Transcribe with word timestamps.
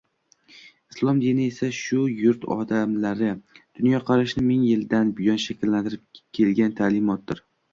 Islom 0.91 1.19
dini 1.23 1.43
esa 1.49 1.67
shu 1.79 2.05
yurt 2.21 2.47
odamlari 2.55 3.29
dunyoqarashini 3.59 4.47
ming 4.49 4.67
yildan 4.71 5.15
buyon 5.21 5.41
shakllantirib 5.45 6.23
kelgan 6.41 6.75
ta’limotdir. 6.83 7.47